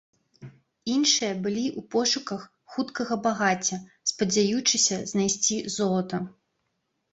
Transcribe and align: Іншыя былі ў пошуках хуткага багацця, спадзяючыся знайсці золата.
Іншыя 0.93 1.33
былі 1.47 1.65
ў 1.71 1.81
пошуках 1.95 2.41
хуткага 2.73 3.19
багацця, 3.29 3.77
спадзяючыся 4.15 5.01
знайсці 5.15 5.63
золата. 5.79 6.25